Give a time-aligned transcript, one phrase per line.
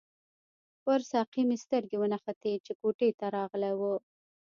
[0.83, 3.95] پر ساقي مې سترګې ونښتې چې کوټې ته راغلی وو.